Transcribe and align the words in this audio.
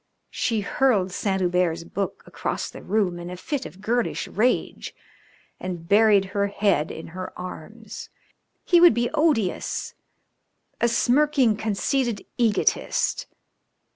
She 0.31 0.61
hurled 0.61 1.11
Saint 1.11 1.41
Hubert's 1.41 1.83
book 1.83 2.23
across 2.25 2.71
the 2.71 2.81
room 2.81 3.19
in 3.19 3.29
a 3.29 3.37
fit 3.37 3.67
of 3.67 3.81
girlish 3.81 4.27
rage 4.27 4.95
and 5.59 5.87
buried 5.87 6.25
her 6.33 6.47
head 6.47 6.89
in 6.89 7.09
her 7.09 7.31
arms. 7.37 8.09
He 8.65 8.81
would 8.81 8.95
be 8.95 9.11
odious 9.13 9.93
a 10.81 10.87
smirking, 10.87 11.55
conceited 11.55 12.25
egotist! 12.39 13.27